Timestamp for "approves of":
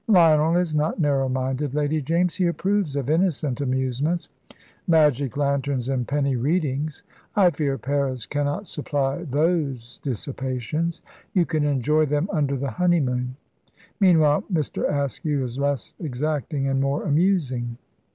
2.47-3.07